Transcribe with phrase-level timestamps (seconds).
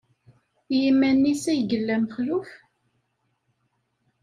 [0.75, 2.49] I yiman-nnes ay yella Mexluf?